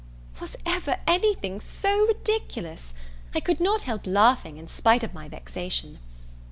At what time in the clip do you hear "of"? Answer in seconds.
5.03-5.13